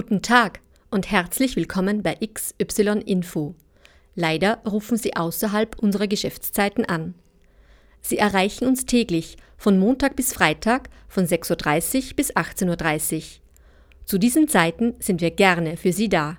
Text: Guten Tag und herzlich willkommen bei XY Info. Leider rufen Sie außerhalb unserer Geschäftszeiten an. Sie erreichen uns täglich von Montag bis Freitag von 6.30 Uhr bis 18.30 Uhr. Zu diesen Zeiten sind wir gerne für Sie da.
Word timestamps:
Guten 0.00 0.22
Tag 0.22 0.60
und 0.92 1.10
herzlich 1.10 1.56
willkommen 1.56 2.04
bei 2.04 2.14
XY 2.14 3.00
Info. 3.04 3.56
Leider 4.14 4.58
rufen 4.64 4.96
Sie 4.96 5.16
außerhalb 5.16 5.76
unserer 5.76 6.06
Geschäftszeiten 6.06 6.84
an. 6.84 7.16
Sie 8.00 8.16
erreichen 8.16 8.68
uns 8.68 8.86
täglich 8.86 9.38
von 9.56 9.76
Montag 9.76 10.14
bis 10.14 10.32
Freitag 10.32 10.88
von 11.08 11.24
6.30 11.26 12.10
Uhr 12.10 12.14
bis 12.14 12.32
18.30 12.36 13.16
Uhr. 13.16 13.22
Zu 14.04 14.18
diesen 14.18 14.46
Zeiten 14.46 14.94
sind 15.00 15.20
wir 15.20 15.32
gerne 15.32 15.76
für 15.76 15.92
Sie 15.92 16.08
da. 16.08 16.38